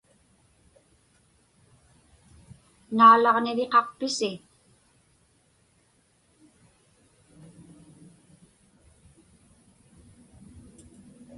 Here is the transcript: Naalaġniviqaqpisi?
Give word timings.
Naalaġniviqaqpisi? 2.97 4.31